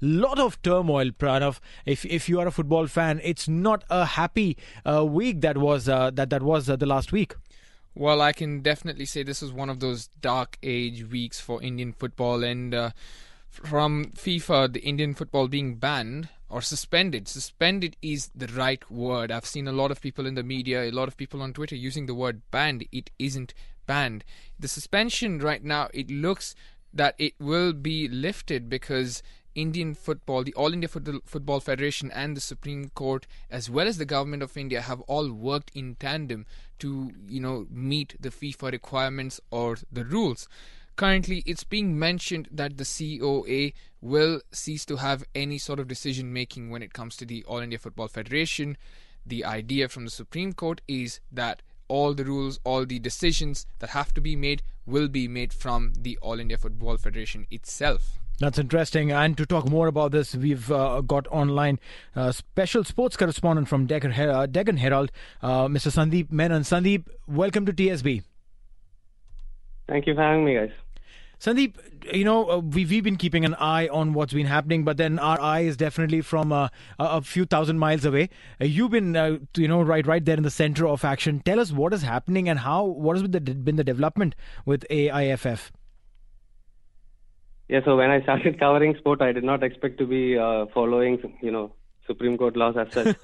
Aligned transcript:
Lot 0.00 0.38
of 0.38 0.60
turmoil, 0.62 1.10
Pranav. 1.10 1.60
If 1.86 2.04
if 2.04 2.28
you 2.28 2.40
are 2.40 2.46
a 2.46 2.50
football 2.50 2.86
fan, 2.86 3.20
it's 3.22 3.48
not 3.48 3.84
a 3.90 4.04
happy 4.04 4.56
uh, 4.84 5.04
week 5.04 5.40
that 5.40 5.58
was 5.58 5.88
uh, 5.88 6.10
that 6.12 6.30
that 6.30 6.42
was 6.42 6.68
uh, 6.68 6.76
the 6.76 6.86
last 6.86 7.12
week. 7.12 7.34
Well, 7.94 8.20
I 8.20 8.32
can 8.32 8.60
definitely 8.60 9.06
say 9.06 9.22
this 9.22 9.42
is 9.42 9.52
one 9.52 9.68
of 9.68 9.80
those 9.80 10.08
dark 10.20 10.56
age 10.62 11.04
weeks 11.04 11.40
for 11.40 11.62
Indian 11.62 11.92
football, 11.92 12.44
and 12.44 12.74
uh, 12.74 12.90
from 13.50 14.12
FIFA, 14.14 14.72
the 14.72 14.80
Indian 14.80 15.14
football 15.14 15.48
being 15.48 15.76
banned 15.76 16.28
or 16.48 16.62
suspended. 16.62 17.28
Suspended 17.28 17.96
is 18.00 18.30
the 18.34 18.46
right 18.46 18.88
word. 18.90 19.30
I've 19.30 19.44
seen 19.44 19.68
a 19.68 19.72
lot 19.72 19.90
of 19.90 20.00
people 20.00 20.26
in 20.26 20.34
the 20.34 20.42
media, 20.42 20.84
a 20.84 20.92
lot 20.92 21.08
of 21.08 21.16
people 21.16 21.42
on 21.42 21.52
Twitter 21.52 21.76
using 21.76 22.06
the 22.06 22.14
word 22.14 22.40
banned. 22.50 22.86
It 22.92 23.10
isn't 23.18 23.52
banned. 23.86 24.24
The 24.58 24.68
suspension 24.68 25.40
right 25.40 25.62
now, 25.62 25.88
it 25.92 26.10
looks 26.10 26.54
that 26.92 27.14
it 27.18 27.34
will 27.38 27.72
be 27.72 28.08
lifted 28.08 28.68
because 28.68 29.22
Indian 29.58 29.92
football, 29.94 30.44
the 30.44 30.54
All 30.54 30.72
India 30.72 30.88
Football 30.88 31.58
Federation, 31.58 32.12
and 32.12 32.36
the 32.36 32.40
Supreme 32.40 32.90
Court, 32.90 33.26
as 33.50 33.68
well 33.68 33.88
as 33.88 33.98
the 33.98 34.04
government 34.04 34.42
of 34.42 34.56
India, 34.56 34.80
have 34.82 35.00
all 35.02 35.32
worked 35.32 35.72
in 35.74 35.96
tandem 35.96 36.46
to, 36.78 37.10
you 37.28 37.40
know, 37.40 37.66
meet 37.68 38.14
the 38.20 38.30
FIFA 38.30 38.70
requirements 38.70 39.40
or 39.50 39.78
the 39.90 40.04
rules. 40.04 40.48
Currently, 40.94 41.42
it's 41.44 41.64
being 41.64 41.98
mentioned 41.98 42.48
that 42.52 42.76
the 42.76 42.84
COA 42.84 43.72
will 44.00 44.42
cease 44.52 44.84
to 44.86 44.96
have 44.96 45.24
any 45.34 45.58
sort 45.58 45.80
of 45.80 45.88
decision 45.88 46.32
making 46.32 46.70
when 46.70 46.82
it 46.82 46.92
comes 46.92 47.16
to 47.16 47.24
the 47.24 47.44
All 47.44 47.58
India 47.58 47.78
Football 47.80 48.08
Federation. 48.08 48.76
The 49.26 49.44
idea 49.44 49.88
from 49.88 50.04
the 50.04 50.10
Supreme 50.10 50.52
Court 50.52 50.80
is 50.86 51.20
that 51.32 51.62
all 51.88 52.14
the 52.14 52.24
rules, 52.24 52.60
all 52.62 52.86
the 52.86 52.98
decisions 53.00 53.66
that 53.80 53.90
have 53.90 54.14
to 54.14 54.20
be 54.20 54.36
made 54.36 54.62
will 54.86 55.08
be 55.08 55.26
made 55.26 55.52
from 55.52 55.94
the 55.98 56.16
All 56.22 56.38
India 56.38 56.58
Football 56.58 56.96
Federation 56.96 57.46
itself. 57.50 58.20
That's 58.40 58.58
interesting. 58.58 59.10
And 59.10 59.36
to 59.36 59.44
talk 59.44 59.68
more 59.68 59.88
about 59.88 60.12
this, 60.12 60.34
we've 60.34 60.70
uh, 60.70 61.00
got 61.00 61.26
online 61.28 61.80
uh, 62.14 62.30
special 62.30 62.84
sports 62.84 63.16
correspondent 63.16 63.68
from 63.68 63.86
Deccan, 63.86 64.12
uh, 64.12 64.46
Deccan 64.46 64.76
Herald, 64.76 65.10
uh, 65.42 65.66
Mr. 65.66 65.90
Sandeep 65.90 66.30
Menon. 66.30 66.62
Sandeep, 66.62 67.06
welcome 67.26 67.66
to 67.66 67.72
TSB. 67.72 68.22
Thank 69.88 70.06
you 70.06 70.14
for 70.14 70.22
having 70.22 70.44
me, 70.44 70.54
guys. 70.54 70.70
Sandeep, 71.40 71.74
you 72.12 72.24
know, 72.24 72.48
uh, 72.50 72.58
we've, 72.58 72.90
we've 72.90 73.02
been 73.02 73.16
keeping 73.16 73.44
an 73.44 73.54
eye 73.56 73.88
on 73.88 74.12
what's 74.12 74.32
been 74.32 74.46
happening, 74.46 74.84
but 74.84 74.98
then 74.98 75.18
our 75.18 75.40
eye 75.40 75.60
is 75.60 75.76
definitely 75.76 76.20
from 76.20 76.52
uh, 76.52 76.68
a 76.98 77.22
few 77.22 77.44
thousand 77.44 77.78
miles 77.78 78.04
away. 78.04 78.28
Uh, 78.60 78.66
you've 78.66 78.90
been, 78.90 79.16
uh, 79.16 79.38
you 79.56 79.66
know, 79.66 79.82
right 79.82 80.06
right 80.06 80.24
there 80.24 80.36
in 80.36 80.42
the 80.44 80.50
center 80.50 80.86
of 80.86 81.04
action. 81.04 81.40
Tell 81.44 81.58
us 81.58 81.72
what 81.72 81.92
is 81.92 82.02
happening 82.02 82.48
and 82.48 82.60
how, 82.60 82.84
what 82.84 83.16
has 83.16 83.22
been 83.26 83.44
the, 83.44 83.54
been 83.54 83.76
the 83.76 83.84
development 83.84 84.36
with 84.64 84.84
AIFF? 84.90 85.72
Yeah, 87.68 87.80
so 87.84 87.96
when 87.96 88.10
I 88.10 88.22
started 88.22 88.58
covering 88.58 88.96
sport, 88.96 89.20
I 89.20 89.32
did 89.32 89.44
not 89.44 89.62
expect 89.62 89.98
to 89.98 90.06
be 90.06 90.38
uh, 90.38 90.66
following, 90.72 91.36
you 91.42 91.50
know, 91.50 91.72
Supreme 92.06 92.38
Court 92.38 92.56
laws 92.56 92.76
as 92.76 92.92
such. 92.92 93.16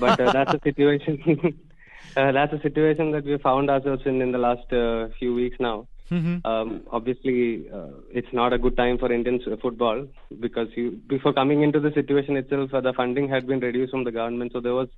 but 0.00 0.20
uh, 0.20 0.32
that's 0.32 0.54
a 0.54 0.60
situation. 0.62 1.58
uh, 2.16 2.32
that's 2.32 2.52
a 2.52 2.60
situation 2.60 3.10
that 3.10 3.24
we 3.24 3.36
found 3.38 3.68
ourselves 3.68 4.02
in 4.06 4.22
in 4.22 4.30
the 4.30 4.38
last 4.38 4.72
uh, 4.72 5.08
few 5.18 5.34
weeks 5.34 5.56
now. 5.58 5.88
Mm-hmm. 6.10 6.46
Um, 6.46 6.82
obviously, 6.90 7.68
uh, 7.70 7.88
it's 8.10 8.32
not 8.32 8.52
a 8.52 8.58
good 8.58 8.76
time 8.76 8.98
for 8.98 9.12
Indian 9.12 9.40
football 9.60 10.06
because 10.40 10.68
you, 10.74 10.92
before 11.06 11.34
coming 11.34 11.62
into 11.62 11.80
the 11.80 11.92
situation 11.92 12.36
itself, 12.36 12.72
uh, 12.72 12.80
the 12.80 12.94
funding 12.94 13.28
had 13.28 13.46
been 13.46 13.60
reduced 13.60 13.90
from 13.90 14.04
the 14.04 14.12
government, 14.12 14.52
so 14.52 14.60
there 14.60 14.74
was 14.74 14.88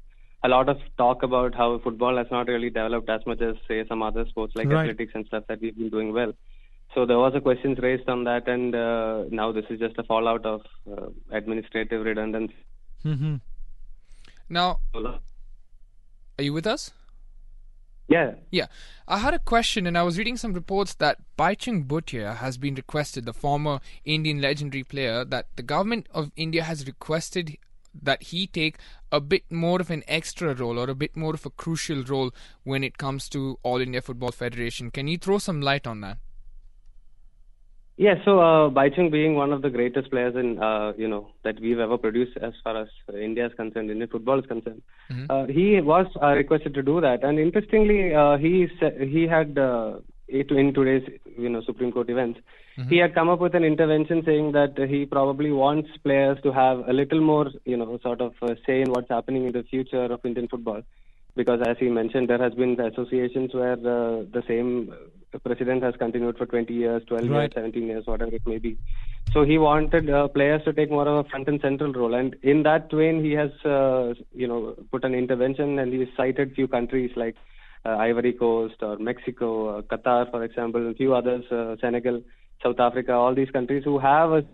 a 0.44 0.48
lot 0.48 0.68
of 0.68 0.78
talk 0.96 1.22
about 1.22 1.54
how 1.54 1.78
football 1.78 2.16
has 2.16 2.28
not 2.30 2.46
really 2.48 2.70
developed 2.70 3.10
as 3.10 3.20
much 3.26 3.40
as 3.40 3.56
say 3.66 3.84
some 3.88 4.02
other 4.02 4.24
sports 4.28 4.54
like 4.54 4.68
right. 4.68 4.88
athletics 4.88 5.12
and 5.14 5.26
stuff 5.26 5.44
that 5.48 5.60
we've 5.60 5.76
been 5.76 5.90
doing 5.90 6.12
well. 6.12 6.32
So 6.94 7.06
there 7.06 7.18
was 7.18 7.34
a 7.36 7.40
questions 7.40 7.78
raised 7.78 8.08
on 8.08 8.24
that, 8.24 8.48
and 8.48 8.74
uh, 8.74 9.24
now 9.30 9.52
this 9.52 9.64
is 9.70 9.78
just 9.78 9.96
a 9.98 10.02
fallout 10.02 10.44
of 10.44 10.62
uh, 10.90 11.06
administrative 11.30 12.04
redundancy. 12.04 12.54
Mm-hmm. 13.04 13.36
Now, 14.48 14.80
are 14.94 16.42
you 16.42 16.52
with 16.52 16.66
us? 16.66 16.90
Yeah. 18.08 18.32
Yeah. 18.50 18.66
I 19.06 19.18
had 19.18 19.34
a 19.34 19.38
question, 19.38 19.86
and 19.86 19.96
I 19.96 20.02
was 20.02 20.18
reading 20.18 20.36
some 20.36 20.52
reports 20.52 20.94
that 20.94 21.18
Baichung 21.38 21.86
Bhutia 21.86 22.36
has 22.38 22.58
been 22.58 22.74
requested, 22.74 23.24
the 23.24 23.32
former 23.32 23.78
Indian 24.04 24.40
legendary 24.40 24.82
player, 24.82 25.24
that 25.24 25.46
the 25.54 25.62
government 25.62 26.08
of 26.10 26.32
India 26.34 26.64
has 26.64 26.88
requested 26.88 27.56
that 28.02 28.24
he 28.24 28.48
take 28.48 28.78
a 29.12 29.20
bit 29.20 29.44
more 29.50 29.80
of 29.80 29.90
an 29.90 30.02
extra 30.08 30.54
role 30.54 30.78
or 30.78 30.90
a 30.90 30.94
bit 30.94 31.16
more 31.16 31.34
of 31.34 31.46
a 31.46 31.50
crucial 31.50 32.02
role 32.02 32.32
when 32.64 32.82
it 32.82 32.98
comes 32.98 33.28
to 33.28 33.58
All 33.62 33.80
India 33.80 34.00
Football 34.00 34.32
Federation. 34.32 34.90
Can 34.90 35.06
you 35.06 35.16
throw 35.16 35.38
some 35.38 35.60
light 35.60 35.86
on 35.86 36.00
that? 36.00 36.18
Yeah, 38.00 38.14
so 38.24 38.40
uh, 38.40 38.70
Baichung 38.70 39.10
being 39.12 39.34
one 39.34 39.52
of 39.52 39.60
the 39.60 39.68
greatest 39.68 40.10
players 40.10 40.34
in 40.34 40.58
uh, 40.58 40.94
you 40.96 41.06
know 41.06 41.28
that 41.44 41.60
we've 41.60 41.78
ever 41.78 41.98
produced 41.98 42.38
as 42.40 42.54
far 42.64 42.74
as 42.82 42.88
India 43.12 43.44
is 43.44 43.52
concerned, 43.52 43.90
Indian 43.90 44.08
football 44.08 44.38
is 44.38 44.46
concerned, 44.46 44.80
mm-hmm. 45.10 45.26
uh, 45.28 45.44
he 45.44 45.82
was 45.82 46.06
uh, 46.22 46.28
requested 46.28 46.72
to 46.72 46.82
do 46.82 47.02
that, 47.02 47.22
and 47.22 47.38
interestingly, 47.38 48.14
uh, 48.14 48.38
he 48.38 48.68
he 49.16 49.26
had 49.26 49.58
uh, 49.58 49.98
in 50.28 50.72
today's 50.72 51.06
you 51.36 51.50
know 51.50 51.60
Supreme 51.66 51.92
Court 51.92 52.08
events, 52.08 52.40
mm-hmm. 52.78 52.88
he 52.88 52.96
had 52.96 53.14
come 53.14 53.28
up 53.28 53.38
with 53.38 53.54
an 53.54 53.64
intervention 53.64 54.22
saying 54.24 54.52
that 54.52 54.78
he 54.88 55.04
probably 55.04 55.52
wants 55.52 55.90
players 56.02 56.38
to 56.42 56.52
have 56.52 56.78
a 56.88 56.94
little 56.94 57.20
more 57.20 57.50
you 57.66 57.76
know 57.76 57.98
sort 58.02 58.22
of 58.22 58.32
uh, 58.40 58.54
say 58.66 58.80
in 58.80 58.90
what's 58.92 59.10
happening 59.10 59.44
in 59.44 59.52
the 59.52 59.64
future 59.64 60.04
of 60.04 60.24
Indian 60.24 60.48
football 60.48 60.80
because 61.36 61.60
as 61.66 61.76
he 61.78 61.90
mentioned, 61.90 62.30
there 62.30 62.42
has 62.42 62.54
been 62.54 62.80
associations 62.80 63.52
where 63.52 63.74
uh, 63.74 64.24
the 64.38 64.42
same 64.48 64.90
president 65.38 65.82
has 65.82 65.94
continued 65.96 66.36
for 66.36 66.46
20 66.46 66.72
years, 66.72 67.02
12 67.06 67.28
right. 67.28 67.40
years, 67.42 67.52
17 67.54 67.86
years, 67.86 68.06
whatever 68.06 68.34
it 68.34 68.42
may 68.46 68.58
be. 68.58 68.76
So 69.32 69.44
he 69.44 69.58
wanted 69.58 70.10
uh, 70.10 70.28
players 70.28 70.62
to 70.64 70.72
take 70.72 70.90
more 70.90 71.06
of 71.06 71.24
a 71.24 71.28
front 71.28 71.48
and 71.48 71.60
central 71.60 71.92
role, 71.92 72.14
and 72.14 72.34
in 72.42 72.64
that 72.64 72.90
vein, 72.90 73.22
he 73.22 73.32
has 73.32 73.50
uh, 73.64 74.14
you 74.34 74.48
know 74.48 74.74
put 74.90 75.04
an 75.04 75.14
intervention, 75.14 75.78
and 75.78 75.92
he 75.92 76.06
cited 76.16 76.54
few 76.54 76.66
countries 76.66 77.12
like 77.14 77.36
uh, 77.84 77.96
Ivory 77.96 78.32
Coast 78.32 78.76
or 78.82 78.98
Mexico, 78.98 79.78
uh, 79.78 79.82
Qatar, 79.82 80.30
for 80.30 80.42
example, 80.42 80.80
and 80.80 80.94
a 80.94 80.96
few 80.96 81.14
others, 81.14 81.44
uh, 81.52 81.76
Senegal, 81.80 82.22
South 82.62 82.80
Africa, 82.80 83.12
all 83.12 83.34
these 83.34 83.50
countries 83.50 83.84
who 83.84 83.98
have 83.98 84.32
a 84.32 84.44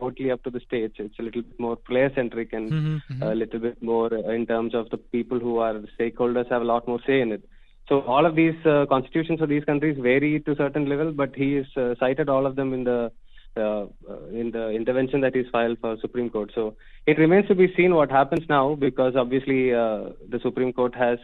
totally 0.00 0.30
up 0.30 0.42
to 0.42 0.50
the 0.50 0.60
states. 0.60 0.94
It's 0.98 1.18
a 1.18 1.22
little 1.22 1.42
bit 1.42 1.60
more 1.60 1.76
player 1.76 2.10
centric 2.14 2.52
and 2.52 2.72
mm-hmm, 2.72 2.96
mm-hmm. 3.12 3.22
a 3.22 3.34
little 3.34 3.60
bit 3.60 3.82
more 3.82 4.12
in 4.12 4.46
terms 4.46 4.74
of 4.74 4.88
the 4.90 4.96
people 4.96 5.38
who 5.38 5.58
are 5.58 5.74
stakeholders 5.98 6.50
have 6.50 6.62
a 6.62 6.64
lot 6.64 6.88
more 6.88 7.00
say 7.06 7.20
in 7.20 7.32
it. 7.32 7.48
So 7.90 8.02
all 8.02 8.24
of 8.24 8.36
these 8.36 8.54
uh, 8.64 8.86
constitutions 8.88 9.40
of 9.42 9.48
these 9.48 9.64
countries 9.64 9.96
vary 10.00 10.38
to 10.40 10.54
certain 10.54 10.88
level, 10.88 11.10
but 11.10 11.34
he 11.34 11.54
has 11.54 11.66
uh, 11.76 11.96
cited 11.98 12.28
all 12.28 12.46
of 12.46 12.54
them 12.54 12.72
in 12.72 12.84
the 12.84 13.10
uh, 13.56 13.86
in 14.32 14.52
the 14.52 14.70
intervention 14.70 15.20
that 15.22 15.34
is 15.34 15.46
filed 15.50 15.76
for 15.80 15.96
Supreme 16.00 16.30
Court. 16.30 16.52
So 16.54 16.76
it 17.08 17.18
remains 17.18 17.48
to 17.48 17.56
be 17.56 17.74
seen 17.76 17.96
what 17.96 18.08
happens 18.08 18.48
now, 18.48 18.76
because 18.76 19.16
obviously 19.16 19.74
uh, 19.74 20.10
the 20.28 20.38
Supreme 20.40 20.72
Court 20.72 20.94
has 20.94 21.18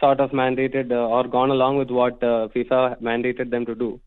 sort 0.00 0.18
of 0.18 0.30
mandated 0.32 0.90
uh, 0.90 0.96
or 0.96 1.28
gone 1.28 1.50
along 1.50 1.78
with 1.78 1.90
what 1.90 2.20
uh, 2.20 2.48
FIFA 2.54 3.00
mandated 3.00 3.50
them 3.50 3.64
to 3.66 3.76
do. 3.76 4.00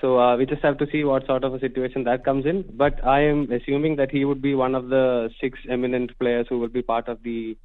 So 0.00 0.20
uh, 0.20 0.36
we 0.36 0.46
just 0.46 0.62
have 0.62 0.78
to 0.78 0.86
see 0.92 1.02
what 1.02 1.26
sort 1.26 1.42
of 1.42 1.54
a 1.54 1.58
situation 1.58 2.04
that 2.04 2.24
comes 2.24 2.46
in. 2.46 2.64
But 2.72 3.04
I 3.04 3.22
am 3.22 3.50
assuming 3.50 3.96
that 3.96 4.12
he 4.12 4.24
would 4.24 4.40
be 4.40 4.54
one 4.54 4.76
of 4.76 4.90
the 4.90 5.28
six 5.40 5.58
eminent 5.68 6.16
players 6.20 6.46
who 6.48 6.60
will 6.60 6.68
be 6.68 6.82
part 6.82 7.08
of 7.08 7.20
the 7.24 7.56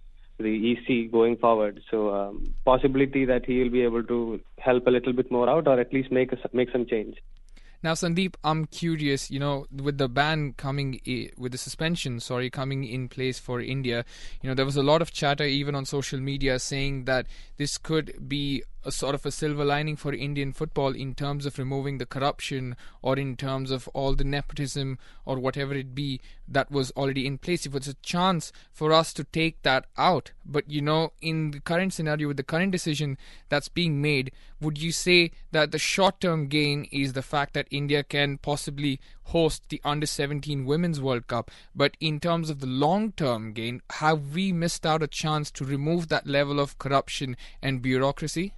the 0.44 0.72
EC 0.72 1.12
going 1.12 1.38
forward. 1.38 1.82
So 1.90 2.14
um, 2.14 2.54
possibility 2.66 3.26
that 3.26 3.46
he 3.46 3.60
will 3.62 3.70
be 3.70 3.82
able 3.82 4.04
to 4.04 4.40
help 4.60 4.86
a 4.88 4.92
little 4.92 5.14
bit 5.14 5.32
more 5.32 5.50
out, 5.50 5.68
or 5.68 5.80
at 5.80 5.94
least 5.94 6.12
make 6.12 6.32
a, 6.32 6.38
make 6.54 6.72
some 6.72 6.86
change. 6.86 7.16
Now, 7.84 7.94
Sandeep, 7.94 8.36
I'm 8.44 8.66
curious. 8.66 9.30
You 9.30 9.40
know, 9.40 9.68
with 9.72 9.98
the 9.98 10.08
ban 10.08 10.54
coming, 10.54 11.02
with 11.38 11.52
the 11.52 11.58
suspension, 11.58 12.22
sorry, 12.22 12.50
coming 12.50 12.86
in 12.86 13.10
place 13.10 13.40
for 13.40 13.60
India, 13.60 14.06
you 14.42 14.50
know, 14.50 14.56
there 14.56 14.66
was 14.66 14.78
a 14.78 14.84
lot 14.84 15.02
of 15.02 15.12
chatter 15.12 15.44
even 15.44 15.76
on 15.76 15.86
social 15.86 16.20
media 16.20 16.60
saying 16.60 17.06
that 17.06 17.28
this 17.58 17.78
could 17.78 18.28
be 18.28 18.64
a 18.86 18.92
sort 18.92 19.16
of 19.16 19.26
a 19.26 19.32
silver 19.32 19.64
lining 19.64 19.96
for 19.96 20.14
Indian 20.14 20.52
football 20.52 20.94
in 20.94 21.16
terms 21.16 21.46
of 21.46 21.58
removing 21.58 21.98
the 21.98 22.06
corruption 22.06 22.76
or 23.02 23.18
in 23.18 23.36
terms 23.36 23.72
of 23.72 23.88
all 23.90 24.14
the 24.14 24.24
nepotism 24.24 24.98
or 25.26 25.40
whatever 25.40 25.74
it 25.74 25.96
be 25.96 26.20
that 26.48 26.70
was 26.70 26.92
already 26.92 27.26
in 27.26 27.38
place. 27.38 27.66
If 27.66 27.76
it's 27.76 27.88
a 27.88 27.94
chance 27.96 28.52
for 28.72 28.92
us 28.92 29.14
to 29.14 29.24
take 29.24 29.62
that 29.64 29.86
out, 29.98 30.32
but 30.46 30.70
you 30.70 30.82
know, 30.82 31.14
in 31.22 31.52
the 31.52 31.60
current 31.60 31.94
scenario 31.94 32.28
with 32.28 32.38
the 32.38 32.44
current 32.44 32.72
decision 32.72 33.18
that's 33.50 33.70
being 33.70 34.02
made, 34.02 34.32
would 34.60 34.82
you 34.82 34.92
say 34.92 35.32
that 35.52 35.72
the 35.72 35.80
short 35.80 36.20
term 36.20 36.48
gain 36.48 36.88
is 36.92 37.14
the 37.14 37.22
fact 37.22 37.54
that 37.54 37.68
India 37.74 38.04
can 38.04 38.38
possibly 38.38 39.00
host 39.26 39.70
the 39.70 39.82
under 39.84 40.06
17 40.06 40.66
women's 40.66 41.02
world 41.02 41.28
cup 41.28 41.52
but 41.76 41.98
in 42.00 42.20
terms 42.20 42.50
of 42.50 42.60
the 42.60 42.68
long 42.68 43.12
term 43.12 43.54
gain 43.54 43.82
have 44.02 44.34
we 44.34 44.52
missed 44.52 44.86
out 44.86 45.04
a 45.04 45.08
chance 45.08 45.52
to 45.52 45.66
remove 45.66 46.08
that 46.08 46.28
level 46.28 46.60
of 46.60 46.78
corruption 46.78 47.36
and 47.62 47.82
bureaucracy 47.82 48.54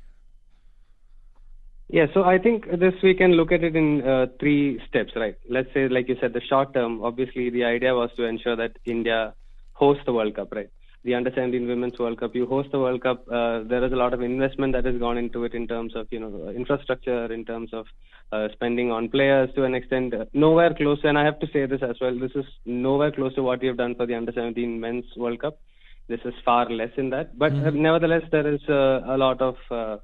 Yeah, 1.87 2.07
so 2.13 2.23
I 2.23 2.39
think 2.39 2.65
this 2.79 2.95
we 3.03 3.13
can 3.13 3.33
look 3.33 3.51
at 3.51 3.63
it 3.63 3.75
in 3.75 4.01
uh, 4.01 4.25
three 4.39 4.81
steps, 4.87 5.11
right? 5.15 5.35
Let's 5.47 5.71
say, 5.73 5.87
like 5.87 6.09
you 6.09 6.17
said, 6.19 6.33
the 6.33 6.41
short 6.41 6.73
term. 6.73 7.03
Obviously, 7.03 7.51
the 7.51 7.63
idea 7.63 7.93
was 7.93 8.09
to 8.17 8.23
ensure 8.23 8.55
that 8.55 8.77
India 8.85 9.35
hosts 9.73 10.03
the 10.05 10.13
World 10.13 10.35
Cup, 10.35 10.51
right? 10.51 10.69
The 11.05 11.13
Under 11.13 11.31
17 11.33 11.67
Women's 11.67 11.97
World 11.99 12.19
Cup. 12.19 12.35
You 12.35 12.47
host 12.47 12.69
the 12.71 12.79
World 12.79 13.01
Cup. 13.01 13.25
Uh, 13.27 13.61
there 13.63 13.85
is 13.85 13.93
a 13.93 13.95
lot 13.95 14.13
of 14.13 14.21
investment 14.21 14.73
that 14.73 14.85
has 14.85 14.97
gone 14.97 15.19
into 15.19 15.43
it 15.43 15.53
in 15.53 15.67
terms 15.67 15.95
of 15.95 16.07
you 16.09 16.19
know 16.19 16.49
infrastructure, 16.49 17.31
in 17.31 17.45
terms 17.45 17.69
of 17.73 17.85
uh, 18.31 18.47
spending 18.53 18.91
on 18.91 19.09
players 19.09 19.49
to 19.55 19.63
an 19.63 19.75
extent. 19.75 20.15
Uh, 20.15 20.25
nowhere 20.33 20.73
close, 20.73 20.99
and 21.03 21.17
I 21.17 21.23
have 21.23 21.39
to 21.39 21.47
say 21.53 21.67
this 21.67 21.83
as 21.83 21.95
well. 22.01 22.17
This 22.19 22.31
is 22.35 22.45
nowhere 22.65 23.11
close 23.11 23.35
to 23.35 23.43
what 23.43 23.61
we 23.61 23.67
have 23.67 23.77
done 23.77 23.95
for 23.95 24.07
the 24.07 24.15
Under 24.15 24.31
17 24.31 24.79
Men's 24.79 25.05
World 25.15 25.39
Cup. 25.39 25.59
This 26.07 26.19
is 26.25 26.33
far 26.43 26.69
less 26.69 26.91
in 26.97 27.11
that, 27.11 27.37
but 27.37 27.53
uh, 27.53 27.69
nevertheless, 27.69 28.23
there 28.31 28.51
is 28.51 28.61
uh, 28.67 29.01
a 29.05 29.17
lot 29.17 29.41
of 29.41 29.55
uh, 29.71 29.97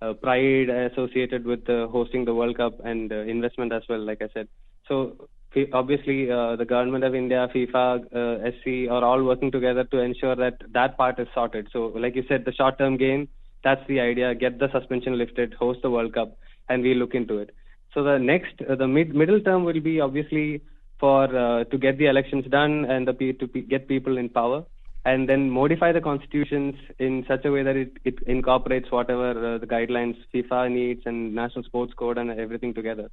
uh, 0.00 0.12
pride 0.14 0.68
associated 0.68 1.44
with 1.44 1.68
uh, 1.68 1.86
hosting 1.88 2.24
the 2.24 2.34
World 2.34 2.56
Cup 2.56 2.74
and 2.84 3.12
uh, 3.12 3.20
investment 3.20 3.72
as 3.72 3.82
well, 3.88 4.04
like 4.04 4.20
I 4.22 4.28
said. 4.34 4.48
So 4.88 5.28
obviously, 5.72 6.30
uh, 6.30 6.56
the 6.56 6.64
government 6.64 7.04
of 7.04 7.14
India, 7.14 7.48
FIFA, 7.54 8.04
uh, 8.14 8.50
SC 8.50 8.90
are 8.90 9.04
all 9.04 9.22
working 9.24 9.50
together 9.50 9.84
to 9.84 9.98
ensure 9.98 10.36
that 10.36 10.62
that 10.72 10.96
part 10.96 11.18
is 11.18 11.28
sorted. 11.34 11.68
So, 11.72 11.86
like 11.94 12.14
you 12.14 12.24
said, 12.28 12.44
the 12.44 12.52
short-term 12.52 12.96
gain, 12.96 13.28
that's 13.64 13.86
the 13.88 14.00
idea. 14.00 14.34
Get 14.34 14.58
the 14.58 14.70
suspension 14.72 15.18
lifted, 15.18 15.54
host 15.54 15.80
the 15.82 15.90
World 15.90 16.14
Cup, 16.14 16.36
and 16.68 16.82
we 16.82 16.94
look 16.94 17.14
into 17.14 17.38
it. 17.38 17.50
So 17.94 18.02
the 18.02 18.18
next, 18.18 18.60
uh, 18.68 18.74
the 18.74 18.86
mid 18.86 19.14
middle 19.14 19.40
term 19.40 19.64
will 19.64 19.80
be 19.80 20.00
obviously 20.00 20.62
for 21.00 21.24
uh, 21.24 21.64
to 21.64 21.78
get 21.78 21.98
the 21.98 22.06
elections 22.06 22.44
done 22.50 22.84
and 22.84 23.08
the 23.08 23.14
to 23.14 23.46
get 23.46 23.88
people 23.88 24.18
in 24.18 24.28
power 24.28 24.64
and 25.06 25.28
then 25.28 25.48
modify 25.48 25.92
the 25.92 26.00
constitutions 26.00 26.74
in 26.98 27.24
such 27.28 27.44
a 27.44 27.50
way 27.50 27.62
that 27.62 27.76
it, 27.76 27.92
it 28.04 28.18
incorporates 28.26 28.90
whatever 28.90 29.30
uh, 29.30 29.58
the 29.58 29.66
guidelines 29.66 30.16
FIFA 30.34 30.70
needs 30.70 31.02
and 31.06 31.34
national 31.34 31.64
sports 31.64 31.92
code 31.94 32.18
and 32.18 32.30
everything 32.32 32.74
together. 32.74 33.08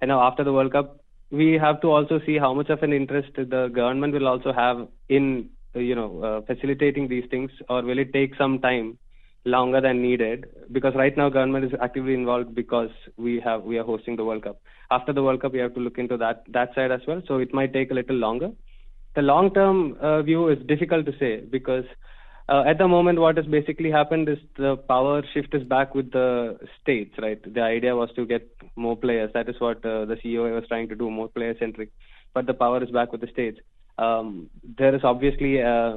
And 0.00 0.10
now 0.10 0.20
after 0.20 0.44
the 0.44 0.52
World 0.52 0.72
Cup, 0.72 1.00
we 1.30 1.54
have 1.54 1.80
to 1.82 1.90
also 1.90 2.20
see 2.26 2.38
how 2.38 2.52
much 2.54 2.70
of 2.70 2.82
an 2.82 2.92
interest 2.92 3.30
the 3.34 3.70
government 3.74 4.12
will 4.14 4.26
also 4.26 4.52
have 4.52 4.88
in 5.08 5.50
uh, 5.76 5.78
you 5.78 5.94
know 5.94 6.22
uh, 6.22 6.40
facilitating 6.42 7.08
these 7.08 7.24
things, 7.30 7.50
or 7.68 7.82
will 7.82 7.98
it 7.98 8.12
take 8.12 8.34
some 8.36 8.58
time 8.60 8.98
longer 9.44 9.80
than 9.80 10.02
needed? 10.02 10.46
Because 10.72 10.94
right 10.94 11.16
now 11.16 11.28
government 11.28 11.64
is 11.64 11.72
actively 11.80 12.14
involved 12.14 12.54
because 12.54 12.90
we 13.16 13.40
have 13.40 13.62
we 13.62 13.78
are 13.78 13.84
hosting 13.84 14.16
the 14.16 14.24
World 14.24 14.42
Cup. 14.44 14.60
After 14.90 15.12
the 15.12 15.22
World 15.22 15.40
Cup, 15.40 15.52
we 15.52 15.60
have 15.60 15.74
to 15.74 15.80
look 15.80 15.98
into 15.98 16.16
that 16.16 16.44
that 16.48 16.74
side 16.74 16.90
as 16.90 17.00
well. 17.06 17.22
So 17.26 17.38
it 17.38 17.54
might 17.54 17.72
take 17.72 17.90
a 17.90 17.94
little 17.94 18.16
longer 18.16 18.50
the 19.14 19.22
long 19.22 19.52
term 19.52 19.96
uh, 20.00 20.22
view 20.22 20.48
is 20.48 20.58
difficult 20.66 21.06
to 21.06 21.12
say 21.18 21.40
because 21.40 21.84
uh, 22.50 22.64
at 22.66 22.78
the 22.78 22.88
moment 22.88 23.18
what 23.18 23.36
has 23.36 23.46
basically 23.46 23.90
happened 23.90 24.28
is 24.28 24.38
the 24.56 24.76
power 24.76 25.22
shift 25.32 25.54
is 25.54 25.62
back 25.62 25.94
with 25.94 26.10
the 26.10 26.58
states 26.80 27.14
right? 27.18 27.40
The 27.54 27.62
idea 27.62 27.94
was 27.96 28.10
to 28.16 28.26
get 28.26 28.48
more 28.76 28.96
players. 28.96 29.30
That 29.34 29.48
is 29.48 29.56
what 29.58 29.78
uh, 29.84 30.04
the 30.04 30.16
ceo 30.16 30.54
was 30.54 30.66
trying 30.68 30.88
to 30.88 30.96
do 30.96 31.10
more 31.10 31.28
player 31.28 31.54
centric 31.58 31.90
but 32.34 32.46
the 32.46 32.54
power 32.54 32.82
is 32.82 32.90
back 32.90 33.12
with 33.12 33.20
the 33.20 33.26
states. 33.28 33.58
Um, 33.98 34.50
there 34.78 34.94
is 34.94 35.02
obviously 35.04 35.62
uh, 35.62 35.96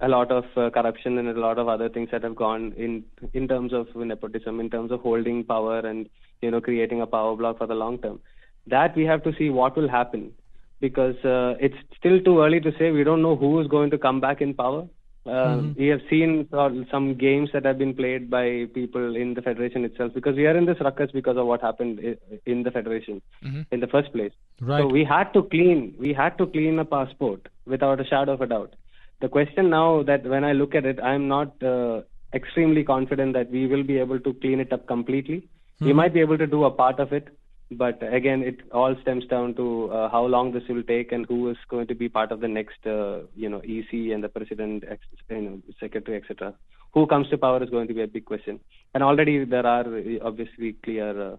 a 0.00 0.08
lot 0.08 0.30
of 0.30 0.44
uh, 0.56 0.70
corruption 0.70 1.18
and 1.18 1.28
a 1.28 1.40
lot 1.40 1.58
of 1.58 1.68
other 1.68 1.88
things 1.88 2.08
that 2.12 2.22
have 2.22 2.36
gone 2.36 2.72
in 2.76 3.04
in 3.32 3.48
terms 3.48 3.72
of 3.72 3.86
nepotism 3.94 4.60
in 4.60 4.70
terms 4.70 4.90
of 4.90 5.00
holding 5.00 5.44
power 5.44 5.78
and 5.80 6.08
you 6.42 6.50
know 6.50 6.60
creating 6.60 7.00
a 7.00 7.06
power 7.06 7.36
block 7.36 7.58
for 7.58 7.66
the 7.66 7.74
long 7.74 7.98
term. 7.98 8.20
That 8.66 8.96
we 8.96 9.04
have 9.04 9.22
to 9.24 9.32
see 9.38 9.50
what 9.50 9.76
will 9.76 9.88
happen 9.88 10.32
because 10.80 11.16
uh, 11.24 11.54
it's 11.60 11.76
still 11.98 12.20
too 12.20 12.40
early 12.40 12.60
to 12.60 12.72
say. 12.78 12.90
We 12.90 13.04
don't 13.04 13.22
know 13.22 13.36
who 13.36 13.60
is 13.60 13.66
going 13.66 13.90
to 13.90 13.98
come 13.98 14.20
back 14.20 14.40
in 14.40 14.54
power. 14.54 14.86
Uh, 15.26 15.72
We 15.78 15.86
have 15.86 16.02
seen 16.10 16.48
some 16.90 17.14
games 17.14 17.50
that 17.54 17.64
have 17.64 17.78
been 17.78 17.94
played 17.94 18.28
by 18.28 18.66
people 18.74 19.16
in 19.16 19.34
the 19.34 19.42
federation 19.42 19.84
itself 19.84 20.12
because 20.12 20.36
we 20.36 20.46
are 20.46 20.56
in 20.56 20.66
this 20.66 20.80
ruckus 20.80 21.10
because 21.12 21.38
of 21.38 21.46
what 21.46 21.62
happened 21.62 21.98
in 22.44 22.62
the 22.62 22.70
federation 22.70 23.22
in 23.70 23.80
the 23.80 23.86
first 23.86 24.12
place. 24.12 24.32
Right. 24.60 24.82
So 24.82 24.86
we 24.86 25.04
had 25.04 25.32
to 25.32 25.42
clean. 25.44 25.94
We 25.98 26.12
had 26.12 26.36
to 26.38 26.46
clean 26.46 26.78
up 26.78 26.92
our 26.92 27.08
sport 27.10 27.48
without 27.66 28.00
a 28.00 28.04
shadow 28.04 28.32
of 28.32 28.42
a 28.42 28.46
doubt. 28.46 28.74
The 29.20 29.28
question 29.28 29.70
now 29.70 30.02
that 30.02 30.24
when 30.24 30.44
I 30.44 30.52
look 30.52 30.74
at 30.74 30.84
it, 30.84 31.00
I'm 31.00 31.26
not 31.28 31.62
uh, 31.62 32.02
extremely 32.34 32.84
confident 32.84 33.32
that 33.32 33.50
we 33.50 33.66
will 33.66 33.82
be 33.82 33.98
able 33.98 34.20
to 34.20 34.34
clean 34.34 34.60
it 34.60 34.72
up 34.72 34.86
completely. 34.86 35.48
We 35.80 35.92
might 35.92 36.12
be 36.12 36.20
able 36.20 36.36
to 36.38 36.46
do 36.46 36.64
a 36.64 36.70
part 36.70 37.00
of 37.00 37.12
it, 37.12 37.28
but 37.70 38.02
again, 38.02 38.42
it 38.42 38.60
all 38.72 38.94
stems 39.02 39.26
down 39.26 39.54
to 39.54 39.90
uh, 39.90 40.08
how 40.10 40.24
long 40.24 40.52
this 40.52 40.62
will 40.68 40.82
take 40.82 41.12
and 41.12 41.26
who 41.26 41.48
is 41.50 41.56
going 41.68 41.86
to 41.88 41.94
be 41.94 42.08
part 42.08 42.30
of 42.32 42.40
the 42.40 42.48
next, 42.48 42.86
uh, 42.86 43.20
you 43.34 43.48
know, 43.48 43.60
EC 43.64 44.12
and 44.12 44.22
the 44.22 44.28
president, 44.28 44.84
ex- 44.88 45.06
you 45.30 45.40
know, 45.40 45.62
secretary, 45.80 46.18
etc. 46.18 46.54
Who 46.92 47.06
comes 47.06 47.28
to 47.30 47.38
power 47.38 47.62
is 47.62 47.70
going 47.70 47.88
to 47.88 47.94
be 47.94 48.02
a 48.02 48.06
big 48.06 48.24
question. 48.26 48.60
And 48.94 49.02
already 49.02 49.44
there 49.44 49.66
are 49.66 49.80
uh, 49.86 50.02
obviously 50.22 50.74
clear 50.84 51.32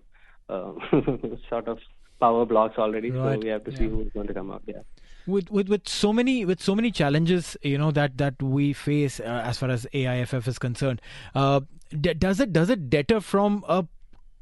uh, 0.50 0.52
uh, 0.52 0.74
sort 1.50 1.68
of 1.68 1.80
power 2.20 2.46
blocks 2.46 2.78
already, 2.78 3.12
Right. 3.12 3.36
so 3.36 3.40
we 3.40 3.50
have 3.50 3.64
to 3.66 3.76
see 3.76 3.88
who's 3.88 4.12
going 4.14 4.28
to 4.28 4.34
come 4.34 4.52
up. 4.52 4.64
Yeah. 4.66 4.82
with 5.28 5.50
with 5.50 5.70
with 5.70 5.88
so 5.90 6.14
many 6.14 6.46
with 6.46 6.62
so 6.62 6.74
many 6.80 6.90
challenges 6.92 7.58
you 7.64 7.78
know 7.80 7.90
that 7.92 8.18
that 8.20 8.42
we 8.56 8.74
face 8.74 9.16
uh, 9.20 9.42
as 9.52 9.58
far 9.58 9.70
as 9.76 9.88
AIFF 9.92 10.48
is 10.52 10.60
concerned 10.66 11.02
uh, 11.34 11.62
d- 12.06 12.14
does 12.26 12.40
it 12.46 12.54
does 12.58 12.70
it 12.76 12.84
deter 12.92 13.20
from 13.20 13.58
a 13.68 13.80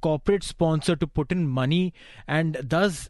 corporate 0.05 0.43
sponsor 0.43 0.95
to 0.95 1.07
put 1.07 1.31
in 1.31 1.47
money 1.47 1.93
and 2.27 2.57
thus 2.75 3.09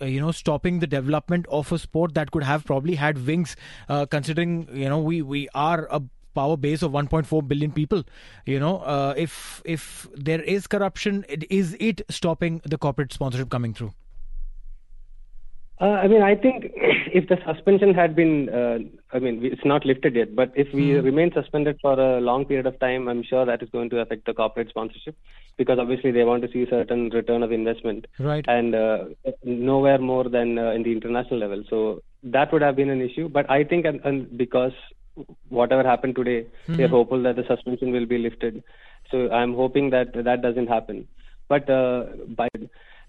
uh, 0.00 0.06
you 0.06 0.20
know 0.20 0.32
stopping 0.32 0.80
the 0.80 0.86
development 0.86 1.46
of 1.60 1.70
a 1.72 1.78
sport 1.78 2.14
that 2.14 2.30
could 2.30 2.42
have 2.42 2.64
probably 2.64 2.96
had 2.96 3.24
wings 3.26 3.56
uh, 3.88 4.04
considering 4.06 4.68
you 4.72 4.88
know 4.88 4.98
we 4.98 5.22
we 5.22 5.48
are 5.54 5.86
a 5.90 6.02
power 6.34 6.56
base 6.56 6.82
of 6.82 6.90
1.4 6.90 7.48
billion 7.48 7.72
people 7.72 8.02
you 8.44 8.58
know 8.58 8.78
uh, 8.78 9.14
if 9.16 9.62
if 9.64 10.08
there 10.14 10.42
is 10.42 10.66
corruption 10.66 11.24
it, 11.28 11.44
is 11.50 11.76
it 11.78 12.02
stopping 12.10 12.60
the 12.64 12.76
corporate 12.76 13.12
sponsorship 13.12 13.50
coming 13.50 13.72
through 13.72 13.92
Uh, 15.80 15.86
I 15.86 16.06
mean, 16.06 16.22
I 16.22 16.36
think 16.36 16.72
if 16.76 17.28
the 17.28 17.36
suspension 17.46 17.94
had 17.94 18.14
been, 18.14 18.48
uh, 18.48 18.78
I 19.12 19.18
mean, 19.18 19.44
it's 19.44 19.64
not 19.64 19.84
lifted 19.84 20.14
yet, 20.14 20.36
but 20.36 20.52
if 20.54 20.72
we 20.72 20.94
remain 20.94 21.32
suspended 21.32 21.78
for 21.82 21.98
a 21.98 22.20
long 22.20 22.44
period 22.44 22.66
of 22.66 22.78
time, 22.78 23.08
I'm 23.08 23.24
sure 23.24 23.44
that 23.44 23.62
is 23.62 23.68
going 23.70 23.90
to 23.90 23.98
affect 23.98 24.26
the 24.26 24.34
corporate 24.34 24.68
sponsorship 24.68 25.16
because 25.56 25.78
obviously 25.80 26.12
they 26.12 26.22
want 26.22 26.42
to 26.42 26.52
see 26.52 26.66
certain 26.70 27.10
return 27.10 27.42
of 27.42 27.50
investment. 27.50 28.06
Right. 28.20 28.44
And 28.46 28.74
uh, 28.74 29.04
nowhere 29.42 29.98
more 29.98 30.28
than 30.28 30.58
uh, 30.58 30.70
in 30.70 30.84
the 30.84 30.92
international 30.92 31.40
level. 31.40 31.64
So 31.68 32.02
that 32.22 32.52
would 32.52 32.62
have 32.62 32.76
been 32.76 32.90
an 32.90 33.00
issue. 33.00 33.28
But 33.28 33.50
I 33.50 33.64
think, 33.64 33.84
and, 33.84 34.00
and 34.04 34.36
because 34.38 34.72
whatever 35.48 35.82
happened 35.82 36.14
today, 36.14 36.46
we 36.68 36.84
are 36.84 36.88
hopeful 36.88 37.22
that 37.24 37.36
the 37.36 37.44
suspension 37.48 37.90
will 37.90 38.06
be 38.06 38.18
lifted. 38.18 38.62
So 39.10 39.30
I'm 39.30 39.54
hoping 39.54 39.90
that 39.90 40.12
that 40.14 40.40
doesn't 40.40 40.68
happen. 40.68 41.08
But 41.48 41.68
uh, 41.68 42.04
by 42.28 42.48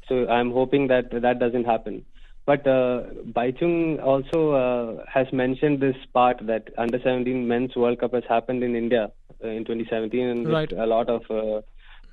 so 0.07 0.27
I'm 0.27 0.51
hoping 0.51 0.87
that 0.87 1.09
that 1.11 1.39
doesn't 1.39 1.65
happen. 1.65 2.05
But 2.45 2.67
uh, 2.67 3.03
Baichung 3.31 4.03
also 4.03 4.51
uh, 4.51 5.05
has 5.11 5.27
mentioned 5.33 5.79
this 5.79 5.95
part 6.13 6.45
that 6.45 6.69
under 6.77 6.99
17 6.99 7.47
men's 7.47 7.75
World 7.75 7.99
Cup 7.99 8.13
has 8.13 8.23
happened 8.29 8.63
in 8.63 8.75
India 8.75 9.11
uh, 9.43 9.47
in 9.47 9.65
2017 9.65 10.27
and 10.27 10.47
Right. 10.47 10.71
a 10.71 10.85
lot 10.85 11.09
of 11.09 11.23
uh, 11.29 11.61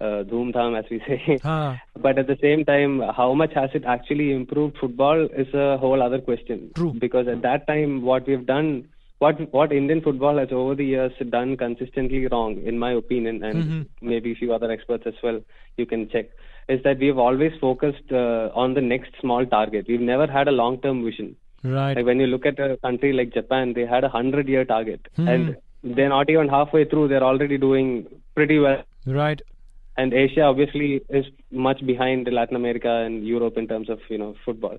uh, 0.02 0.24
tham, 0.24 0.74
as 0.74 0.84
we 0.90 1.00
say. 1.06 1.38
but 1.96 2.18
at 2.18 2.26
the 2.26 2.38
same 2.40 2.64
time, 2.64 3.00
how 3.14 3.34
much 3.34 3.52
has 3.54 3.70
it 3.74 3.84
actually 3.84 4.32
improved 4.32 4.78
football 4.78 5.28
is 5.36 5.52
a 5.54 5.76
whole 5.76 6.02
other 6.02 6.20
question. 6.20 6.70
True. 6.74 6.94
Because 6.98 7.28
at 7.28 7.42
that 7.42 7.66
time, 7.66 8.02
what 8.02 8.26
we've 8.26 8.46
done, 8.46 8.88
what 9.22 9.40
what 9.56 9.72
Indian 9.78 10.00
football 10.06 10.38
has 10.42 10.52
over 10.60 10.74
the 10.80 10.86
years 10.92 11.12
done 11.34 11.56
consistently 11.64 12.20
wrong, 12.34 12.56
in 12.72 12.78
my 12.84 12.92
opinion, 13.02 13.42
and 13.50 13.58
Mm-hmm. 13.64 14.08
maybe 14.12 14.32
a 14.32 14.38
few 14.42 14.52
other 14.56 14.70
experts 14.76 15.04
as 15.10 15.18
well, 15.26 15.40
you 15.82 15.86
can 15.92 16.08
check, 16.14 16.30
is 16.76 16.82
that 16.86 16.98
we've 17.04 17.18
always 17.26 17.52
focused 17.60 18.12
uh, 18.22 18.44
on 18.64 18.74
the 18.78 18.84
next 18.92 19.20
small 19.20 19.46
target. 19.54 19.86
We've 19.94 20.06
never 20.12 20.26
had 20.38 20.48
a 20.48 20.56
long-term 20.62 21.04
vision. 21.08 21.30
Right. 21.64 21.96
Like 21.96 22.06
when 22.10 22.20
you 22.24 22.26
look 22.34 22.46
at 22.50 22.58
a 22.58 22.76
country 22.86 23.12
like 23.18 23.32
Japan, 23.38 23.72
they 23.78 23.86
had 23.94 24.04
a 24.04 24.08
hundred-year 24.18 24.64
target, 24.74 25.06
Hmm. 25.16 25.28
and 25.34 25.56
they're 25.96 26.14
not 26.18 26.30
even 26.36 26.48
halfway 26.58 26.84
through. 26.90 27.08
They're 27.12 27.28
already 27.32 27.58
doing 27.58 27.90
pretty 28.34 28.58
well. 28.64 28.82
Right. 29.22 29.40
And 30.02 30.14
Asia 30.14 30.42
obviously 30.48 30.88
is 31.20 31.26
much 31.50 31.80
behind 31.92 32.28
Latin 32.40 32.56
America 32.56 32.92
and 33.06 33.26
Europe 33.30 33.58
in 33.62 33.66
terms 33.72 33.88
of 33.94 34.00
you 34.08 34.18
know 34.22 34.34
football. 34.44 34.78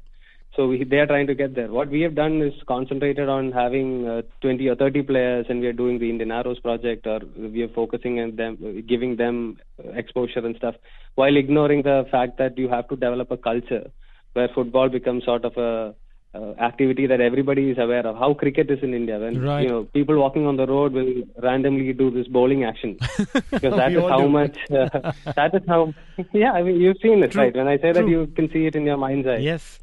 So 0.56 0.68
we, 0.68 0.84
they 0.84 0.98
are 0.98 1.08
trying 1.08 1.26
to 1.28 1.34
get 1.34 1.56
there. 1.56 1.70
What 1.72 1.90
we 1.90 2.02
have 2.02 2.14
done 2.14 2.42
is 2.42 2.54
concentrated 2.68 3.28
on 3.28 3.52
having 3.52 4.08
uh, 4.08 4.22
20 4.42 4.68
or 4.68 4.76
30 4.76 5.02
players, 5.04 5.46
and 5.50 5.60
we 5.62 5.68
are 5.68 5.74
doing 5.74 5.98
the 5.98 6.10
Indian 6.10 6.32
Arrows 6.32 6.60
project, 6.60 7.08
or 7.08 7.22
we 7.38 7.64
are 7.64 7.70
focusing 7.70 8.20
on 8.20 8.36
them, 8.36 8.84
giving 8.88 9.16
them 9.16 9.58
uh, 9.84 9.90
exposure 9.94 10.46
and 10.46 10.56
stuff, 10.56 10.76
while 11.16 11.36
ignoring 11.36 11.82
the 11.82 12.06
fact 12.12 12.38
that 12.38 12.56
you 12.58 12.70
have 12.70 12.88
to 12.90 12.96
develop 12.96 13.32
a 13.32 13.38
culture 13.38 13.90
where 14.34 14.48
football 14.54 14.90
becomes 14.90 15.24
sort 15.26 15.44
of 15.46 15.58
a 15.58 15.96
uh, 16.36 16.54
activity 16.60 17.06
that 17.06 17.22
everybody 17.22 17.70
is 17.70 17.78
aware 17.78 18.06
of. 18.08 18.16
How 18.16 18.34
cricket 18.34 18.70
is 18.72 18.80
in 18.82 18.94
India, 18.96 19.20
when 19.20 19.40
Right. 19.42 19.62
you 19.64 19.70
know 19.70 19.84
people 19.94 20.18
walking 20.20 20.48
on 20.48 20.58
the 20.58 20.66
road 20.66 20.92
will 20.94 21.14
randomly 21.42 21.94
do 21.94 22.10
this 22.10 22.28
bowling 22.28 22.64
action 22.64 22.98
because 23.52 23.76
that 23.76 23.92
is 23.92 24.02
how 24.02 24.22
do. 24.22 24.30
much. 24.30 24.58
Uh, 24.72 25.12
that 25.36 25.54
is 25.54 25.62
how. 25.68 25.94
Yeah, 26.34 26.52
I 26.54 26.64
mean 26.64 26.80
you've 26.82 26.98
seen 27.04 27.24
it, 27.24 27.32
True. 27.32 27.44
right? 27.44 27.56
When 27.56 27.68
I 27.68 27.78
say 27.78 27.92
that, 27.92 28.08
you 28.08 28.26
can 28.36 28.50
see 28.52 28.66
it 28.66 28.76
in 28.76 28.84
your 28.86 28.98
mind's 28.98 29.28
eye 29.28 29.38
Yes. 29.38 29.80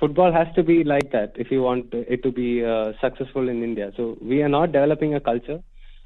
Football 0.00 0.32
has 0.32 0.48
to 0.54 0.62
be 0.62 0.82
like 0.82 1.12
that 1.12 1.34
if 1.36 1.50
you 1.50 1.62
want 1.62 1.92
it 1.92 2.22
to 2.22 2.32
be 2.32 2.64
uh, 2.64 2.92
successful 3.00 3.48
in 3.48 3.62
India. 3.62 3.92
So 3.96 4.16
we 4.20 4.42
are 4.42 4.48
not 4.48 4.72
developing 4.72 5.14
a 5.14 5.20
culture. 5.20 5.62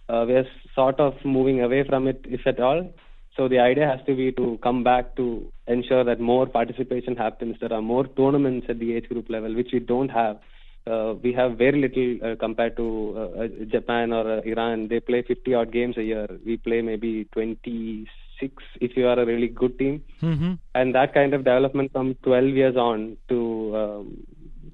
Uh, 0.09 0.25
we 0.29 0.35
are 0.35 0.47
sort 0.75 1.01
of 1.01 1.15
moving 1.25 1.63
away 1.63 1.85
from 1.85 2.09
it, 2.09 2.21
if 2.25 2.47
at 2.47 2.61
all. 2.61 2.93
So 3.37 3.49
the 3.49 3.59
idea 3.59 3.87
has 3.87 4.05
to 4.07 4.15
be 4.15 4.33
to 4.33 4.59
come 4.63 4.85
back 4.85 5.17
to 5.17 5.51
ensure 5.67 6.05
that 6.05 6.21
more 6.21 6.47
participation 6.47 7.17
happens. 7.17 7.57
There 7.61 7.73
are 7.73 7.83
more 7.83 8.07
tournaments 8.07 8.67
at 8.69 8.79
the 8.79 8.95
age 8.95 9.09
group 9.09 9.31
level, 9.31 9.55
which 9.55 9.71
we 9.73 9.79
don't 9.79 10.11
have. 10.11 10.39
Uh, 10.87 11.15
we 11.23 11.33
have 11.33 11.57
very 11.57 11.81
little 11.81 12.33
uh, 12.33 12.37
compared 12.37 12.77
to 12.77 13.15
uh, 13.17 13.43
uh, 13.45 13.49
Japan 13.73 14.13
or 14.13 14.39
uh, 14.39 14.41
Iran. 14.43 14.89
They 14.89 15.01
play 15.01 15.23
50 15.23 15.55
odd 15.55 15.73
games 15.73 15.97
a 15.97 16.03
year. 16.03 16.27
We 16.45 16.59
play 16.59 16.83
maybe 16.83 17.25
26 17.33 18.53
if 18.83 18.95
you 18.97 19.07
are 19.07 19.19
a 19.19 19.25
really 19.25 19.49
good 19.49 19.79
team 19.79 20.03
Mm-hmm. 20.23 20.53
and 20.75 20.95
that 20.95 21.15
kind 21.15 21.33
of 21.35 21.45
development 21.45 21.93
from 21.93 22.15
12 22.23 22.45
years 22.49 22.77
on 22.77 23.17
to 23.29 23.77
um, 23.77 24.17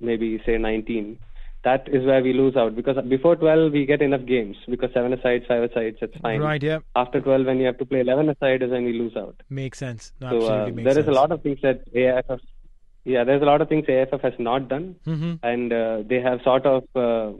maybe 0.00 0.40
say 0.46 0.56
19 0.58 1.18
that 1.62 1.86
is 1.92 2.04
where 2.06 2.22
we 2.22 2.32
lose 2.32 2.56
out 2.56 2.74
because 2.76 2.96
before 3.08 3.34
12 3.36 3.72
we 3.72 3.84
get 3.84 4.00
enough 4.00 4.24
games 4.26 4.56
because 4.68 4.90
seven 4.94 5.12
asides 5.12 5.44
five 5.48 5.64
asides 5.70 5.96
that's 6.00 6.16
fine 6.22 6.40
Right. 6.40 6.62
Yeah. 6.62 6.78
after 6.96 7.20
12 7.20 7.46
when 7.46 7.58
you 7.58 7.66
have 7.66 7.78
to 7.78 7.84
play 7.84 8.00
11 8.00 8.30
aside 8.30 8.62
is 8.62 8.70
when 8.70 8.84
we 8.84 8.92
lose 8.98 9.16
out 9.16 9.42
Makes 9.50 9.78
sense. 9.78 10.12
No, 10.20 10.30
so 10.30 10.36
uh, 10.36 10.40
absolutely 10.40 10.72
makes 10.72 10.84
there 10.94 10.98
is 11.00 11.06
sense. 11.06 11.16
a 11.16 11.20
lot 11.20 11.32
of 11.32 11.42
things 11.42 11.58
that 11.62 11.82
AIFF 11.92 12.40
yeah 13.04 13.24
there's 13.24 13.42
a 13.42 13.46
lot 13.46 13.60
of 13.62 13.68
things 13.68 13.86
AFF 13.88 14.20
has 14.22 14.34
not 14.38 14.68
done 14.68 14.94
Mm-hmm. 15.06 15.32
and 15.42 15.72
uh, 15.72 16.02
they 16.08 16.20
have 16.20 16.40
sort 16.42 16.66
of 16.66 16.84
uh, 16.94 17.32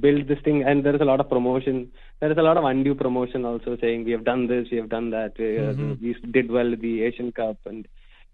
built 0.00 0.26
this 0.28 0.38
thing 0.44 0.62
and 0.62 0.84
there 0.84 0.94
is 0.94 1.00
a 1.00 1.04
lot 1.04 1.20
of 1.20 1.28
promotion 1.28 1.90
there 2.20 2.30
is 2.32 2.38
a 2.38 2.42
lot 2.42 2.56
of 2.56 2.64
undue 2.64 2.94
promotion 2.94 3.44
also 3.44 3.76
saying 3.80 4.04
we 4.04 4.12
have 4.12 4.24
done 4.24 4.46
this 4.46 4.68
we 4.70 4.78
have 4.78 4.88
done 4.88 5.10
that 5.10 5.32
we, 5.38 5.58
uh, 5.58 5.72
Mm-hmm. 5.72 5.92
we 6.04 6.14
did 6.32 6.50
well 6.50 6.72
at 6.72 6.80
the 6.80 7.02
asian 7.02 7.32
cup 7.32 7.58
and 7.66 7.86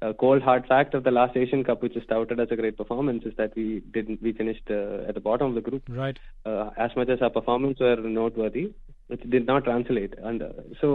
uh, 0.03 0.13
cold 0.15 0.41
hard 0.43 0.67
fact 0.67 0.95
of 0.95 1.03
the 1.05 1.11
last 1.11 1.37
asian 1.37 1.63
cup 1.65 1.83
which 1.83 1.97
is 1.97 2.05
touted 2.09 2.39
as 2.41 2.49
a 2.51 2.57
great 2.57 2.77
performance 2.77 3.25
is 3.25 3.35
that 3.37 3.55
we 3.57 3.83
didn't 3.97 4.23
we 4.23 4.33
finished 4.33 4.71
uh, 4.71 5.09
at 5.09 5.15
the 5.15 5.21
bottom 5.21 5.49
of 5.49 5.55
the 5.55 5.61
group 5.71 5.83
Right. 5.89 6.19
uh, 6.47 6.71
as 6.79 6.91
much 6.97 7.09
as 7.09 7.21
our 7.21 7.31
performance 7.31 7.79
were 7.81 7.97
noteworthy, 7.97 8.73
it 9.11 9.29
did 9.29 9.45
not 9.47 9.65
translate. 9.65 10.15
And 10.23 10.41
uh, 10.43 10.53
so 10.81 10.89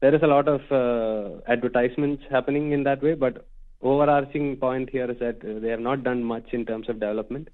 there 0.00 0.14
is 0.14 0.22
a 0.22 0.26
lot 0.26 0.48
of 0.48 0.60
uh, 0.72 1.40
advertisements 1.46 2.22
happening 2.30 2.72
in 2.72 2.82
that 2.84 3.02
way, 3.02 3.14
but 3.14 3.44
overarching 3.82 4.56
point 4.56 4.90
here 4.90 5.10
is 5.10 5.18
that 5.18 5.38
uh, 5.44 5.58
they 5.60 5.68
have 5.68 5.80
not 5.80 6.04
done 6.04 6.22
much 6.24 6.52
in 6.52 6.66
terms 6.66 6.88
of 6.88 7.00
development. 7.00 7.48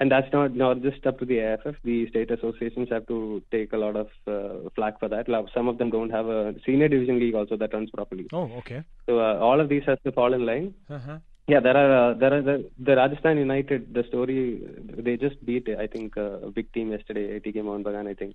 And 0.00 0.10
that's 0.10 0.32
not 0.32 0.56
not 0.56 0.82
just 0.82 1.06
up 1.06 1.18
to 1.20 1.24
the 1.24 1.38
AFF. 1.40 1.76
The 1.84 2.08
state 2.08 2.30
associations 2.30 2.88
have 2.90 3.06
to 3.06 3.42
take 3.52 3.72
a 3.72 3.76
lot 3.76 3.94
of 3.94 4.08
uh, 4.26 4.68
flack 4.74 4.98
for 4.98 5.08
that. 5.08 5.26
Some 5.54 5.68
of 5.68 5.78
them 5.78 5.90
don't 5.90 6.10
have 6.10 6.26
a 6.26 6.54
senior 6.66 6.88
division 6.88 7.20
league 7.20 7.34
also 7.34 7.56
that 7.56 7.72
runs 7.72 7.90
properly. 7.90 8.26
Oh, 8.32 8.50
okay. 8.58 8.82
So 9.06 9.20
uh, 9.20 9.38
all 9.38 9.60
of 9.60 9.68
these 9.68 9.84
has 9.86 9.98
to 10.04 10.10
fall 10.10 10.32
in 10.32 10.44
line. 10.44 10.74
Uh-huh. 10.90 11.18
Yeah, 11.46 11.60
there 11.60 11.76
are 11.76 12.10
uh, 12.10 12.14
there 12.14 12.34
are 12.34 12.42
the, 12.42 12.70
the 12.78 12.96
Rajasthan 12.96 13.36
United. 13.36 13.94
The 13.94 14.04
story 14.08 14.62
they 14.96 15.16
just 15.16 15.44
beat 15.44 15.68
I 15.68 15.86
think 15.86 16.16
uh, 16.16 16.48
a 16.48 16.50
big 16.50 16.72
team 16.72 16.90
yesterday, 16.90 17.38
ATK 17.38 17.62
Mohun 17.62 17.84
Bagan. 17.84 18.08
I 18.08 18.14
think 18.14 18.34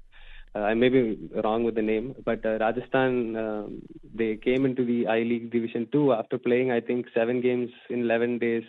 I 0.56 0.74
may 0.74 0.89
be 0.89 1.18
wrong 1.44 1.63
with 1.63 1.75
the 1.75 1.82
name, 1.82 2.16
but 2.25 2.46
uh, 2.46 2.58
Rajasthan 2.60 3.36
um, 3.36 3.82
they 4.13 4.36
came 4.38 4.66
into 4.66 4.84
the 4.86 5.08
I 5.08 5.20
League 5.20 5.51
Division 5.51 5.88
Two 5.92 6.13
after 6.13 6.38
playing 6.38 6.72
I 6.72 6.82
think 6.82 7.08
seven 7.13 7.42
games 7.42 7.70
in 7.89 8.01
eleven 8.01 8.39
days 8.39 8.63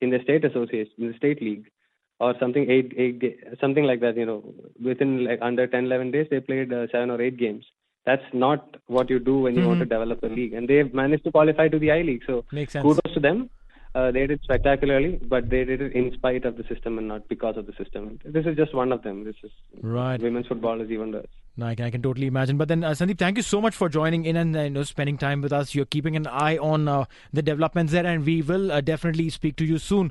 in 0.00 0.10
the 0.10 0.20
state 0.22 0.44
association 0.44 0.92
in 0.98 1.08
the 1.12 1.16
state 1.16 1.42
league 1.42 1.66
or 2.20 2.34
something 2.38 2.70
eight 2.70 2.92
eight 2.96 3.22
something 3.60 3.84
like 3.84 4.00
that. 4.00 4.16
You 4.16 4.26
know, 4.26 4.54
within 4.82 5.24
like 5.24 5.40
under 5.42 5.66
10, 5.66 5.86
11 5.86 6.10
days 6.10 6.26
they 6.30 6.40
played 6.40 6.72
uh, 6.72 6.86
seven 6.92 7.10
or 7.10 7.20
eight 7.20 7.36
games. 7.36 7.64
That's 8.04 8.22
not 8.32 8.76
what 8.86 9.10
you 9.10 9.20
do 9.20 9.40
when 9.40 9.54
you 9.54 9.66
want 9.66 9.78
to 9.78 9.84
develop 9.84 10.24
a 10.24 10.26
league, 10.26 10.54
and 10.54 10.68
they've 10.68 10.92
managed 10.92 11.22
to 11.24 11.30
qualify 11.30 11.68
to 11.68 11.78
the 11.78 11.92
I 11.92 12.02
League. 12.02 12.22
So 12.26 12.44
Makes 12.50 12.72
sense. 12.72 12.82
kudos 12.82 13.14
to 13.14 13.20
them. 13.20 13.48
Uh, 13.94 14.10
they 14.10 14.26
did 14.26 14.40
spectacularly, 14.42 15.18
but 15.28 15.50
they 15.50 15.64
did 15.64 15.82
it 15.82 15.92
in 15.92 16.12
spite 16.14 16.46
of 16.46 16.56
the 16.56 16.64
system 16.64 16.96
and 16.96 17.08
not 17.08 17.28
because 17.28 17.58
of 17.58 17.66
the 17.66 17.74
system. 17.74 18.18
This 18.24 18.46
is 18.46 18.56
just 18.56 18.74
one 18.74 18.90
of 18.90 19.02
them. 19.02 19.24
This 19.24 19.34
is 19.42 19.50
Right. 19.82 20.18
women's 20.20 20.46
football 20.46 20.80
is 20.80 20.90
even 20.90 21.12
worse. 21.12 21.26
No, 21.58 21.66
I 21.66 21.74
can, 21.74 21.84
I 21.84 21.90
can 21.90 22.00
totally 22.00 22.26
imagine. 22.26 22.56
But 22.56 22.68
then, 22.68 22.82
uh, 22.82 22.92
Sandeep, 22.92 23.18
thank 23.18 23.36
you 23.36 23.42
so 23.42 23.60
much 23.60 23.74
for 23.76 23.90
joining 23.90 24.24
in 24.24 24.36
and 24.36 24.56
uh, 24.56 24.60
you 24.62 24.70
know, 24.70 24.82
spending 24.84 25.18
time 25.18 25.42
with 25.42 25.52
us. 25.52 25.74
You're 25.74 25.84
keeping 25.84 26.16
an 26.16 26.26
eye 26.26 26.56
on 26.56 26.88
uh, 26.88 27.04
the 27.34 27.42
developments 27.42 27.92
there, 27.92 28.06
and 28.06 28.24
we 28.24 28.40
will 28.40 28.72
uh, 28.72 28.80
definitely 28.80 29.28
speak 29.28 29.56
to 29.56 29.64
you 29.66 29.76
soon. 29.76 30.10